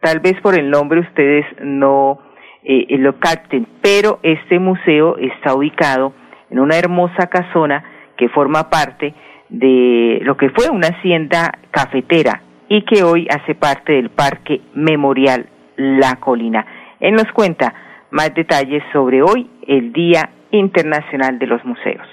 Tal 0.02 0.20
vez 0.20 0.38
por 0.42 0.54
el 0.54 0.68
nombre 0.68 1.00
ustedes 1.00 1.46
no 1.62 2.18
eh, 2.62 2.94
lo 2.98 3.18
capten, 3.18 3.66
pero 3.80 4.18
este 4.22 4.58
museo 4.58 5.16
está 5.16 5.54
ubicado 5.54 6.12
en 6.50 6.58
una 6.58 6.76
hermosa 6.76 7.26
casona 7.26 7.82
que 8.16 8.28
forma 8.28 8.68
parte 8.68 9.14
de 9.48 10.20
lo 10.22 10.36
que 10.36 10.50
fue 10.50 10.68
una 10.70 10.88
hacienda 10.88 11.52
cafetera 11.70 12.42
y 12.68 12.84
que 12.84 13.02
hoy 13.02 13.26
hace 13.30 13.54
parte 13.54 13.94
del 13.94 14.10
Parque 14.10 14.60
Memorial 14.74 15.46
La 15.76 16.16
Colina. 16.16 16.66
Él 17.00 17.14
nos 17.14 17.30
cuenta 17.32 17.74
más 18.10 18.34
detalles 18.34 18.82
sobre 18.92 19.22
hoy, 19.22 19.48
el 19.66 19.92
Día 19.92 20.30
Internacional 20.50 21.38
de 21.38 21.46
los 21.46 21.64
Museos. 21.64 22.06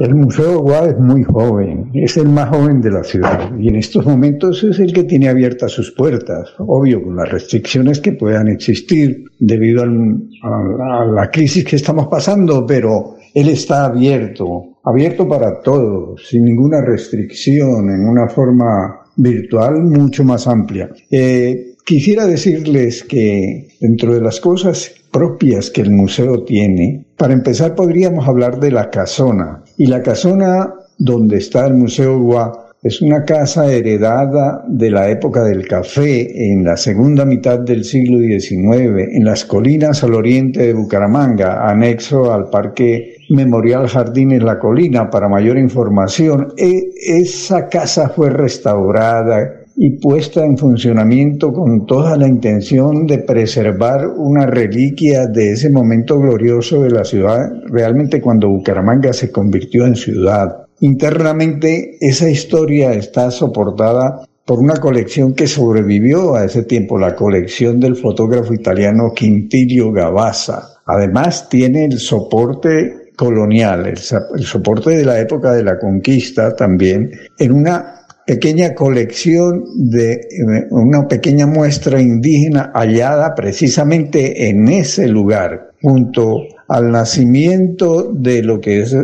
El 0.00 0.14
Museo 0.14 0.60
Guad 0.60 0.90
es 0.90 0.98
muy 0.98 1.24
joven, 1.24 1.90
es 1.92 2.16
el 2.16 2.28
más 2.28 2.48
joven 2.48 2.80
de 2.80 2.90
la 2.92 3.02
ciudad 3.02 3.50
y 3.58 3.68
en 3.68 3.76
estos 3.76 4.06
momentos 4.06 4.62
es 4.62 4.78
el 4.78 4.92
que 4.92 5.02
tiene 5.02 5.28
abiertas 5.28 5.72
sus 5.72 5.90
puertas, 5.90 6.54
obvio 6.58 7.02
con 7.02 7.16
las 7.16 7.28
restricciones 7.28 8.00
que 8.00 8.12
puedan 8.12 8.46
existir 8.46 9.24
debido 9.40 9.82
a 9.82 11.04
la 11.04 11.28
crisis 11.30 11.64
que 11.64 11.74
estamos 11.74 12.06
pasando, 12.06 12.64
pero 12.64 13.16
él 13.40 13.48
está 13.50 13.84
abierto, 13.84 14.78
abierto 14.82 15.28
para 15.28 15.62
todos, 15.62 16.26
sin 16.28 16.44
ninguna 16.44 16.80
restricción, 16.80 17.88
en 17.88 18.08
una 18.08 18.28
forma 18.28 19.00
virtual 19.16 19.84
mucho 19.84 20.24
más 20.24 20.48
amplia. 20.48 20.90
Eh, 21.08 21.74
quisiera 21.84 22.26
decirles 22.26 23.04
que 23.04 23.68
dentro 23.80 24.14
de 24.14 24.20
las 24.20 24.40
cosas 24.40 24.92
propias 25.12 25.70
que 25.70 25.82
el 25.82 25.90
museo 25.90 26.42
tiene, 26.42 27.06
para 27.16 27.32
empezar 27.32 27.76
podríamos 27.76 28.26
hablar 28.26 28.58
de 28.58 28.72
la 28.72 28.90
casona. 28.90 29.62
Y 29.76 29.86
la 29.86 30.02
casona 30.02 30.74
donde 30.98 31.38
está 31.38 31.66
el 31.66 31.74
Museo 31.74 32.18
Gua 32.18 32.67
es 32.82 33.02
una 33.02 33.24
casa 33.24 33.72
heredada 33.72 34.64
de 34.68 34.90
la 34.90 35.10
época 35.10 35.42
del 35.42 35.66
café 35.66 36.52
en 36.52 36.62
la 36.62 36.76
segunda 36.76 37.24
mitad 37.24 37.58
del 37.58 37.84
siglo 37.84 38.18
XIX 38.20 39.16
en 39.16 39.24
las 39.24 39.44
colinas 39.44 40.04
al 40.04 40.14
oriente 40.14 40.64
de 40.68 40.74
Bucaramanga, 40.74 41.68
anexo 41.68 42.32
al 42.32 42.50
Parque 42.50 43.16
Memorial 43.30 43.88
Jardines 43.88 44.44
La 44.44 44.60
Colina. 44.60 45.10
Para 45.10 45.28
mayor 45.28 45.58
información, 45.58 46.52
e, 46.56 46.90
esa 47.04 47.68
casa 47.68 48.10
fue 48.10 48.30
restaurada 48.30 49.64
y 49.74 49.98
puesta 49.98 50.44
en 50.44 50.56
funcionamiento 50.56 51.52
con 51.52 51.84
toda 51.84 52.16
la 52.16 52.28
intención 52.28 53.08
de 53.08 53.18
preservar 53.18 54.06
una 54.06 54.46
reliquia 54.46 55.26
de 55.26 55.52
ese 55.52 55.70
momento 55.70 56.20
glorioso 56.20 56.82
de 56.82 56.90
la 56.90 57.04
ciudad, 57.04 57.50
realmente 57.66 58.20
cuando 58.20 58.48
Bucaramanga 58.48 59.12
se 59.12 59.32
convirtió 59.32 59.84
en 59.84 59.96
ciudad. 59.96 60.67
Internamente 60.80 61.96
esa 62.00 62.28
historia 62.28 62.92
está 62.92 63.30
soportada 63.30 64.24
por 64.44 64.60
una 64.60 64.76
colección 64.76 65.34
que 65.34 65.46
sobrevivió 65.46 66.34
a 66.34 66.44
ese 66.44 66.62
tiempo, 66.62 66.98
la 66.98 67.14
colección 67.14 67.80
del 67.80 67.96
fotógrafo 67.96 68.54
italiano 68.54 69.12
Quintilio 69.14 69.92
Gavassa. 69.92 70.80
Además 70.86 71.48
tiene 71.50 71.84
el 71.84 71.98
soporte 71.98 73.10
colonial, 73.14 73.86
el, 73.86 73.98
soporte 73.98 74.96
de 74.96 75.04
la 75.04 75.20
época 75.20 75.52
de 75.52 75.64
la 75.64 75.78
conquista 75.78 76.54
también, 76.54 77.10
en 77.38 77.52
una 77.52 78.06
pequeña 78.24 78.74
colección 78.74 79.64
de 79.74 80.12
eh, 80.12 80.66
una 80.70 81.08
pequeña 81.08 81.46
muestra 81.46 82.00
indígena 82.00 82.70
hallada 82.74 83.34
precisamente 83.34 84.48
en 84.48 84.68
ese 84.68 85.08
lugar, 85.08 85.72
junto 85.82 86.42
al 86.68 86.92
nacimiento 86.92 88.12
de 88.12 88.42
lo 88.42 88.60
que 88.60 88.82
es 88.82 88.94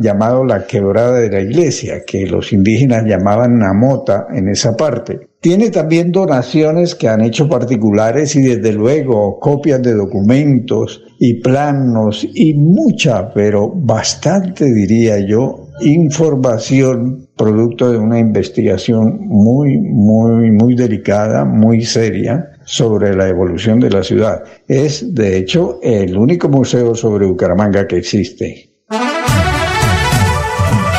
llamado 0.00 0.44
la 0.44 0.66
quebrada 0.66 1.18
de 1.18 1.30
la 1.30 1.40
iglesia, 1.40 2.02
que 2.06 2.26
los 2.26 2.52
indígenas 2.52 3.04
llamaban 3.04 3.58
Namota 3.58 4.26
en 4.34 4.48
esa 4.48 4.74
parte. 4.74 5.28
Tiene 5.40 5.70
también 5.70 6.10
donaciones 6.10 6.94
que 6.94 7.08
han 7.08 7.20
hecho 7.20 7.48
particulares 7.48 8.34
y 8.36 8.42
desde 8.42 8.72
luego 8.72 9.38
copias 9.38 9.82
de 9.82 9.94
documentos 9.94 11.02
y 11.18 11.34
planos 11.34 12.26
y 12.34 12.54
mucha, 12.54 13.32
pero 13.34 13.70
bastante 13.70 14.64
diría 14.72 15.18
yo, 15.20 15.68
información 15.80 17.28
producto 17.36 17.92
de 17.92 17.98
una 17.98 18.18
investigación 18.18 19.18
muy, 19.20 19.78
muy, 19.78 20.50
muy 20.50 20.74
delicada, 20.74 21.44
muy 21.44 21.84
seria 21.84 22.50
sobre 22.68 23.16
la 23.16 23.26
evolución 23.26 23.80
de 23.80 23.88
la 23.88 24.02
ciudad. 24.02 24.44
Es, 24.68 25.14
de 25.14 25.38
hecho, 25.38 25.78
el 25.82 26.18
único 26.18 26.50
museo 26.50 26.94
sobre 26.94 27.24
Bucaramanga 27.24 27.86
que 27.86 27.96
existe. 27.96 28.68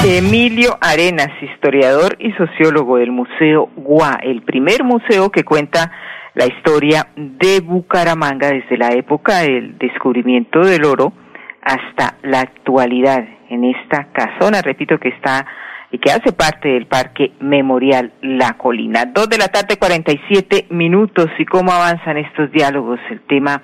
Emilio 0.04 0.78
Arenas, 0.82 1.30
historiador 1.44 2.18
y 2.20 2.32
sociólogo 2.32 2.98
del 2.98 3.12
Museo 3.12 3.70
GUA, 3.76 4.20
el 4.24 4.42
primer 4.42 4.84
museo 4.84 5.30
que 5.30 5.44
cuenta 5.44 5.92
la 6.34 6.48
historia 6.48 7.10
de 7.16 7.60
Bucaramanga 7.60 8.50
desde 8.50 8.78
la 8.78 8.90
época 8.94 9.42
del 9.42 9.78
descubrimiento 9.78 10.62
del 10.62 10.86
oro 10.86 11.14
hasta 11.62 12.18
la 12.24 12.40
actualidad 12.40 13.24
en 13.50 13.66
esta 13.66 14.08
casona, 14.12 14.64
repito 14.64 14.98
que 14.98 15.10
está 15.10 15.46
y 15.92 15.98
que 15.98 16.12
hace 16.12 16.32
parte 16.32 16.70
del 16.70 16.86
Parque 16.86 17.32
Memorial 17.40 18.12
La 18.22 18.54
Colina. 18.54 19.06
Dos 19.06 19.30
de 19.30 19.38
la 19.38 19.48
tarde, 19.48 19.78
47 19.78 20.68
minutos. 20.70 21.28
¿Y 21.38 21.46
cómo 21.46 21.72
avanzan 21.72 22.18
estos 22.18 22.52
diálogos? 22.52 23.00
El 23.10 23.22
tema 23.22 23.62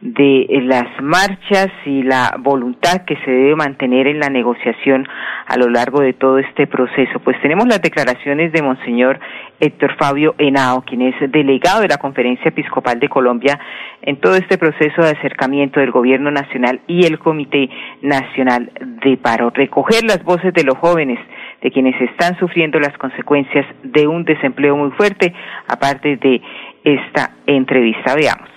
de 0.00 0.46
las 0.62 0.84
marchas 1.00 1.68
y 1.86 2.02
la 2.02 2.36
voluntad 2.38 3.06
que 3.06 3.16
se 3.24 3.30
debe 3.30 3.56
mantener 3.56 4.06
en 4.06 4.20
la 4.20 4.28
negociación 4.28 5.08
a 5.46 5.56
lo 5.56 5.70
largo 5.70 6.00
de 6.00 6.12
todo 6.12 6.38
este 6.38 6.66
proceso. 6.66 7.18
Pues 7.20 7.40
tenemos 7.40 7.66
las 7.66 7.80
declaraciones 7.80 8.52
de 8.52 8.60
Monseñor 8.60 9.18
Héctor 9.58 9.96
Fabio 9.96 10.34
Henao, 10.36 10.82
quien 10.82 11.00
es 11.00 11.14
delegado 11.32 11.80
de 11.80 11.88
la 11.88 11.96
Conferencia 11.96 12.50
Episcopal 12.50 13.00
de 13.00 13.08
Colombia 13.08 13.58
en 14.02 14.20
todo 14.20 14.36
este 14.36 14.58
proceso 14.58 15.00
de 15.00 15.10
acercamiento 15.10 15.80
del 15.80 15.92
Gobierno 15.92 16.30
Nacional 16.30 16.80
y 16.86 17.06
el 17.06 17.18
Comité 17.18 17.70
Nacional 18.02 18.70
de 19.02 19.16
Paro. 19.16 19.50
Recoger 19.50 20.04
las 20.04 20.22
voces 20.24 20.52
de 20.52 20.64
los 20.64 20.76
jóvenes, 20.76 21.18
de 21.62 21.70
quienes 21.70 22.00
están 22.00 22.38
sufriendo 22.38 22.78
las 22.78 22.96
consecuencias 22.98 23.66
de 23.82 24.06
un 24.06 24.24
desempleo 24.24 24.76
muy 24.76 24.90
fuerte, 24.92 25.32
aparte 25.68 26.16
de 26.16 26.40
esta 26.84 27.32
entrevista. 27.46 28.14
Veamos. 28.14 28.48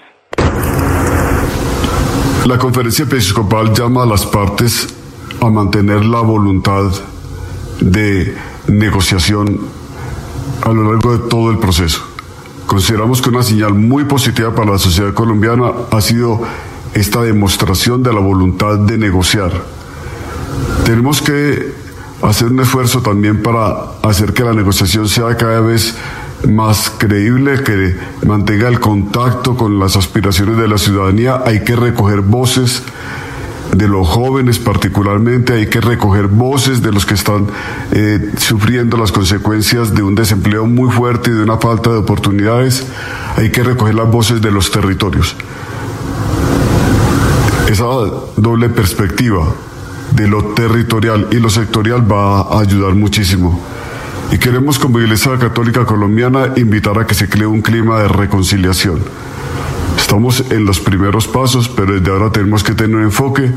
La 2.45 2.57
conferencia 2.57 3.05
episcopal 3.05 3.73
llama 3.73 4.03
a 4.03 4.05
las 4.05 4.25
partes 4.25 4.95
a 5.41 5.49
mantener 5.49 6.03
la 6.05 6.21
voluntad 6.21 6.91
de 7.81 8.33
negociación 8.67 9.59
a 10.63 10.69
lo 10.69 10.91
largo 10.91 11.17
de 11.17 11.29
todo 11.29 11.51
el 11.51 11.59
proceso. 11.59 12.01
Consideramos 12.65 13.21
que 13.21 13.29
una 13.29 13.43
señal 13.43 13.73
muy 13.73 14.03
positiva 14.03 14.53
para 14.53 14.71
la 14.71 14.77
sociedad 14.77 15.13
colombiana 15.13 15.71
ha 15.91 16.01
sido 16.01 16.41
esta 16.93 17.21
demostración 17.21 18.03
de 18.03 18.13
la 18.13 18.19
voluntad 18.19 18.79
de 18.79 18.97
negociar. 18.97 19.51
Tenemos 20.85 21.21
que 21.21 21.73
hacer 22.21 22.47
un 22.47 22.59
esfuerzo 22.59 23.01
también 23.01 23.41
para 23.41 23.93
hacer 24.03 24.33
que 24.33 24.43
la 24.43 24.53
negociación 24.53 25.07
sea 25.07 25.35
cada 25.37 25.61
vez 25.61 25.95
más 26.47 26.91
creíble, 26.97 27.63
que 27.63 27.95
mantenga 28.25 28.67
el 28.67 28.79
contacto 28.79 29.55
con 29.55 29.79
las 29.79 29.95
aspiraciones 29.95 30.57
de 30.57 30.67
la 30.67 30.77
ciudadanía. 30.77 31.41
Hay 31.45 31.63
que 31.63 31.75
recoger 31.75 32.21
voces 32.21 32.83
de 33.75 33.87
los 33.87 34.07
jóvenes 34.07 34.57
particularmente, 34.57 35.53
hay 35.53 35.67
que 35.67 35.79
recoger 35.79 36.27
voces 36.27 36.81
de 36.81 36.91
los 36.91 37.05
que 37.05 37.13
están 37.13 37.47
eh, 37.91 38.31
sufriendo 38.37 38.97
las 38.97 39.11
consecuencias 39.11 39.93
de 39.93 40.01
un 40.01 40.15
desempleo 40.15 40.65
muy 40.65 40.91
fuerte 40.91 41.29
y 41.29 41.33
de 41.33 41.43
una 41.43 41.57
falta 41.57 41.91
de 41.91 41.97
oportunidades, 41.97 42.87
hay 43.35 43.51
que 43.51 43.63
recoger 43.63 43.95
las 43.95 44.09
voces 44.09 44.41
de 44.41 44.51
los 44.51 44.71
territorios. 44.71 45.35
Esa 47.67 47.85
doble 48.37 48.69
perspectiva 48.69 49.45
de 50.11 50.27
lo 50.27 50.43
territorial 50.53 51.27
y 51.31 51.35
lo 51.35 51.49
sectorial 51.49 52.09
va 52.11 52.41
a 52.41 52.59
ayudar 52.59 52.95
muchísimo. 52.95 53.59
Y 54.31 54.37
queremos 54.37 54.77
como 54.77 54.99
Iglesia 54.99 55.37
Católica 55.39 55.85
Colombiana 55.85 56.53
invitar 56.55 56.99
a 56.99 57.07
que 57.07 57.15
se 57.15 57.27
cree 57.27 57.47
un 57.47 57.61
clima 57.61 57.99
de 57.99 58.07
reconciliación. 58.07 58.99
Estamos 59.97 60.43
en 60.51 60.65
los 60.65 60.79
primeros 60.79 61.27
pasos, 61.27 61.67
pero 61.67 61.93
desde 61.93 62.11
ahora 62.11 62.31
tenemos 62.31 62.63
que 62.63 62.73
tener 62.73 62.95
un 62.95 63.03
enfoque 63.03 63.51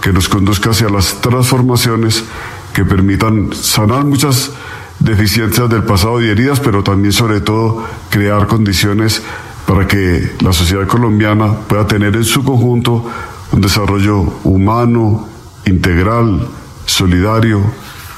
que 0.00 0.12
nos 0.12 0.28
conduzca 0.28 0.70
hacia 0.70 0.88
las 0.88 1.20
transformaciones 1.20 2.24
que 2.72 2.84
permitan 2.84 3.52
sanar 3.54 4.04
muchas 4.04 4.52
deficiencias 4.98 5.68
del 5.70 5.84
pasado 5.84 6.20
y 6.20 6.28
heridas, 6.28 6.60
pero 6.60 6.82
también 6.82 7.12
sobre 7.12 7.40
todo 7.40 7.84
crear 8.10 8.46
condiciones 8.46 9.22
para 9.66 9.86
que 9.86 10.32
la 10.40 10.52
sociedad 10.52 10.86
colombiana 10.86 11.52
pueda 11.68 11.86
tener 11.86 12.14
en 12.16 12.24
su 12.24 12.44
conjunto 12.44 13.06
un 13.52 13.60
desarrollo 13.60 14.20
humano, 14.44 15.29
integral, 15.70 16.48
solidario, 16.84 17.62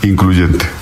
incluyente. 0.03 0.82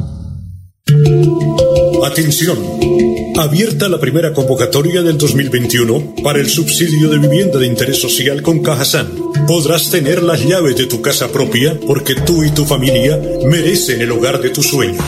Atención. 2.03 2.57
Abierta 3.37 3.87
la 3.87 3.97
primera 3.99 4.33
convocatoria 4.33 5.01
del 5.01 5.17
2021 5.17 6.15
para 6.23 6.39
el 6.39 6.49
subsidio 6.49 7.09
de 7.09 7.19
vivienda 7.19 7.57
de 7.59 7.67
interés 7.67 8.01
social 8.01 8.41
con 8.41 8.61
Cajasan. 8.61 9.07
Podrás 9.47 9.89
tener 9.89 10.21
las 10.21 10.45
llaves 10.45 10.75
de 10.75 10.87
tu 10.87 11.01
casa 11.01 11.31
propia 11.31 11.79
porque 11.87 12.15
tú 12.15 12.43
y 12.43 12.51
tu 12.51 12.65
familia 12.65 13.17
merecen 13.45 14.01
el 14.01 14.11
hogar 14.11 14.41
de 14.41 14.49
tus 14.49 14.67
sueños. 14.67 15.01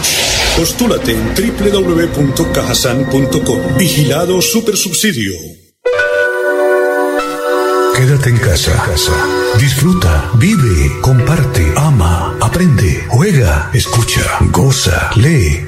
Postúlate 0.57 1.11
en 1.11 1.33
www.cajasan.com. 1.35 3.59
Vigilado 3.77 4.41
Supersubsidio. 4.41 5.33
Quédate 7.95 8.29
en 8.29 8.37
casa. 8.37 8.71
Disfruta, 9.59 10.31
vive, 10.39 10.91
comparte, 11.01 11.71
ama, 11.75 12.35
aprende, 12.41 13.05
juega, 13.07 13.69
escucha, 13.73 14.21
goza, 14.51 15.11
lee, 15.15 15.67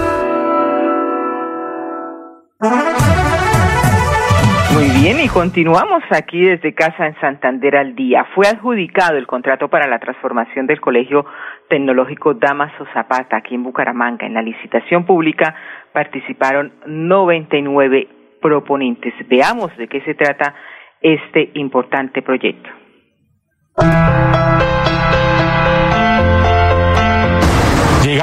Muy 4.81 4.89
bien, 4.99 5.19
y 5.19 5.27
continuamos 5.27 6.01
aquí 6.09 6.43
desde 6.43 6.73
casa 6.73 7.05
en 7.05 7.13
Santander 7.21 7.75
al 7.75 7.93
día. 7.93 8.25
Fue 8.33 8.47
adjudicado 8.47 9.15
el 9.15 9.27
contrato 9.27 9.67
para 9.67 9.87
la 9.87 9.99
transformación 9.99 10.65
del 10.65 10.81
Colegio 10.81 11.23
Tecnológico 11.69 12.33
Damaso 12.33 12.87
Zapata 12.91 13.37
aquí 13.37 13.53
en 13.53 13.61
Bucaramanga. 13.61 14.25
En 14.25 14.33
la 14.33 14.41
licitación 14.41 15.05
pública 15.05 15.53
participaron 15.93 16.73
99 16.87 18.07
proponentes. 18.41 19.13
Veamos 19.29 19.69
de 19.77 19.87
qué 19.87 20.01
se 20.01 20.15
trata 20.15 20.55
este 20.99 21.51
importante 21.53 22.23
proyecto. 22.23 22.71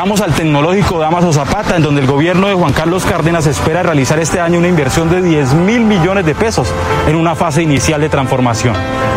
Llegamos 0.09 0.27
al 0.27 0.35
tecnológico 0.35 0.99
Damaso 0.99 1.35
Zapata, 1.35 1.77
en 1.77 1.83
donde 1.83 2.01
el 2.01 2.07
gobierno 2.07 2.49
de 2.49 2.55
Juan 2.55 2.73
Carlos 2.73 3.05
Cárdenas 3.05 3.47
espera 3.47 3.83
realizar 3.83 4.19
este 4.19 4.41
año 4.41 4.59
una 4.59 4.69
inversión 4.69 5.11
de 5.11 5.21
10 5.21 5.53
mil 5.53 5.85
millones 5.85 6.25
de 6.25 6.35
pesos 6.35 6.73
en 7.07 7.15
una 7.15 7.35
fase 7.35 7.63
inicial 7.63 8.01
de 8.01 8.09
transformación. 8.09 8.75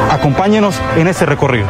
Acompáñenos 0.10 0.82
en 0.98 1.08
este 1.08 1.26
recorrido. 1.26 1.68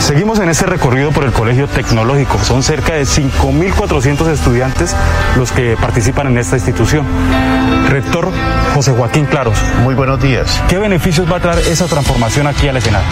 Seguimos 0.00 0.38
en 0.38 0.48
este 0.48 0.64
recorrido 0.64 1.10
por 1.10 1.24
el 1.24 1.32
Colegio 1.32 1.68
Tecnológico. 1.68 2.38
Son 2.38 2.62
cerca 2.62 2.94
de 2.94 3.02
5.400 3.02 4.28
estudiantes 4.28 4.96
los 5.36 5.52
que 5.52 5.76
participan 5.78 6.28
en 6.28 6.38
esta 6.38 6.56
institución. 6.56 7.04
Rector 7.88 8.32
José 8.74 8.92
Joaquín 8.92 9.26
Claros. 9.26 9.58
Muy 9.82 9.94
buenos 9.94 10.20
días. 10.20 10.62
¿Qué 10.68 10.78
beneficios 10.78 11.30
va 11.30 11.36
a 11.36 11.40
traer 11.40 11.58
esa 11.68 11.86
transformación 11.86 12.46
aquí 12.46 12.68
al 12.68 12.76
escenario? 12.76 13.08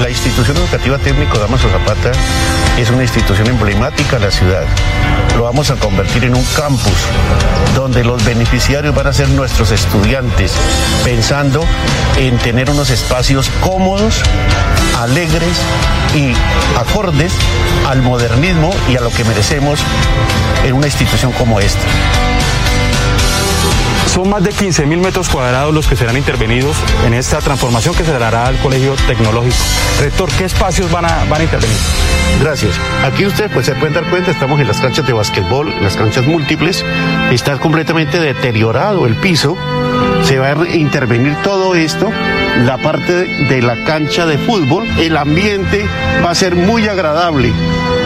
La 0.00 0.08
institución 0.08 0.56
educativa 0.56 0.98
técnico 0.98 1.38
Damaso 1.38 1.68
Zapata 1.68 2.12
es 2.78 2.90
una 2.90 3.02
institución 3.02 3.46
emblemática 3.48 4.18
de 4.18 4.26
la 4.26 4.30
ciudad. 4.30 4.64
Lo 5.36 5.44
vamos 5.44 5.70
a 5.70 5.76
convertir 5.76 6.24
en 6.24 6.34
un 6.34 6.44
campus 6.56 6.92
donde 7.74 8.04
los 8.04 8.24
beneficiarios 8.24 8.94
van 8.94 9.06
a 9.06 9.12
ser 9.12 9.28
nuestros 9.30 9.70
estudiantes, 9.70 10.54
pensando 11.04 11.64
en 12.18 12.38
tener 12.38 12.70
unos 12.70 12.90
espacios 12.90 13.50
cómodos, 13.60 14.22
alegres 14.98 15.58
y 16.14 16.32
acordes 16.78 17.32
al 17.86 18.02
modernismo 18.02 18.70
y 18.90 18.96
a 18.96 19.00
lo 19.00 19.10
que 19.10 19.24
merecemos 19.24 19.80
en 20.64 20.74
una 20.74 20.86
institución 20.86 21.32
como 21.32 21.60
esta. 21.60 21.80
Son 24.12 24.28
más 24.28 24.44
de 24.44 24.50
15 24.50 24.84
mil 24.84 24.98
metros 24.98 25.30
cuadrados 25.30 25.72
los 25.72 25.88
que 25.88 25.96
serán 25.96 26.18
intervenidos 26.18 26.76
en 27.06 27.14
esta 27.14 27.38
transformación 27.38 27.94
que 27.94 28.04
se 28.04 28.12
dará 28.12 28.44
al 28.44 28.58
Colegio 28.58 28.94
Tecnológico. 29.06 29.56
Rector, 30.00 30.30
¿qué 30.32 30.44
espacios 30.44 30.90
van 30.90 31.06
a, 31.06 31.24
van 31.30 31.40
a 31.40 31.44
intervenir? 31.44 31.76
Gracias. 32.38 32.78
Aquí 33.02 33.24
ustedes 33.24 33.50
pues, 33.50 33.64
se 33.64 33.74
pueden 33.74 33.94
dar 33.94 34.04
cuenta, 34.10 34.30
estamos 34.30 34.60
en 34.60 34.68
las 34.68 34.82
canchas 34.82 35.06
de 35.06 35.14
básquetbol, 35.14 35.72
en 35.72 35.82
las 35.82 35.96
canchas 35.96 36.26
múltiples. 36.26 36.84
Está 37.30 37.56
completamente 37.58 38.20
deteriorado 38.20 39.06
el 39.06 39.16
piso. 39.16 39.56
Se 40.24 40.38
va 40.38 40.48
a 40.48 40.76
intervenir 40.76 41.34
todo 41.42 41.74
esto 41.74 42.12
la 42.66 42.76
parte 42.76 43.24
de 43.48 43.62
la 43.62 43.82
cancha 43.84 44.26
de 44.26 44.36
fútbol, 44.36 44.86
el 44.98 45.16
ambiente 45.16 45.86
va 46.22 46.30
a 46.30 46.34
ser 46.34 46.54
muy 46.54 46.86
agradable 46.86 47.50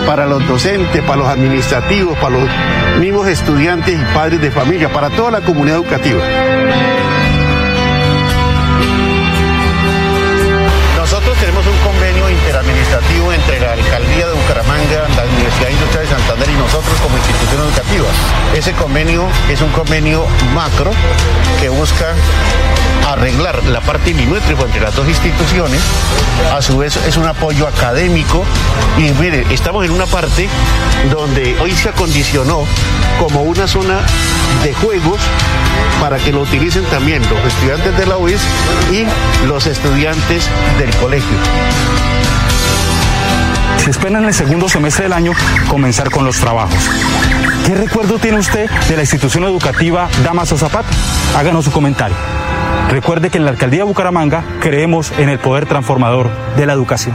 para 0.07 0.27
los 0.27 0.47
docentes, 0.47 1.03
para 1.03 1.17
los 1.17 1.29
administrativos, 1.29 2.17
para 2.19 2.39
los 2.39 2.49
mismos 3.01 3.29
estudiantes 3.29 4.01
y 4.01 4.15
padres 4.15 4.41
de 4.41 4.51
familia, 4.51 4.91
para 4.93 5.11
toda 5.11 5.33
la 5.33 5.41
comunidad 5.41 5.79
educativa. 5.79 6.23
Ese 18.57 18.73
convenio 18.73 19.29
es 19.51 19.61
un 19.61 19.69
convenio 19.69 20.27
macro 20.55 20.91
que 21.61 21.69
busca 21.69 22.15
arreglar 23.07 23.63
la 23.65 23.83
parte 23.83 24.15
milimétrica 24.15 24.63
entre 24.63 24.81
las 24.81 24.97
dos 24.97 25.07
instituciones. 25.07 25.79
A 26.55 26.63
su 26.63 26.79
vez 26.79 26.97
es 27.07 27.19
un 27.19 27.27
apoyo 27.27 27.69
académico 27.69 28.45
y 28.97 29.11
mire, 29.21 29.45
estamos 29.51 29.85
en 29.85 29.91
una 29.91 30.07
parte 30.07 30.49
donde 31.11 31.55
hoy 31.61 31.73
se 31.73 31.91
acondicionó 31.91 32.65
como 33.21 33.43
una 33.43 33.69
zona 33.69 34.01
de 34.65 34.73
juegos 34.73 35.21
para 36.01 36.17
que 36.17 36.33
lo 36.33 36.41
utilicen 36.41 36.85
también 36.87 37.21
los 37.29 37.45
estudiantes 37.45 37.95
de 37.99 38.07
la 38.07 38.17
UIS 38.17 38.41
y 38.91 39.05
los 39.47 39.67
estudiantes 39.67 40.49
del 40.79 40.91
colegio. 40.97 41.37
Se 43.79 43.91
espera 43.91 44.19
en 44.19 44.25
el 44.25 44.35
segundo 44.35 44.69
semestre 44.69 45.05
del 45.05 45.13
año 45.13 45.33
comenzar 45.69 46.11
con 46.11 46.25
los 46.25 46.39
trabajos. 46.39 46.91
¿Qué 47.65 47.75
recuerdo 47.75 48.19
tiene 48.19 48.39
usted 48.39 48.71
de 48.89 48.97
la 48.97 49.03
institución 49.03 49.45
educativa 49.45 50.09
Damaso 50.25 50.57
Zapata? 50.57 50.89
Háganos 51.37 51.65
su 51.65 51.73
comentario. 51.73 52.17
Recuerde 52.91 53.31
que 53.31 53.39
en 53.39 53.45
la 53.45 53.51
alcaldía 53.51 53.81
de 53.81 53.85
Bucaramanga 53.85 54.45
creemos 54.61 55.13
en 55.19 55.29
el 55.29 55.39
poder 55.39 55.67
transformador 55.67 56.31
de 56.57 56.67
la 56.67 56.73
educación. 56.73 57.15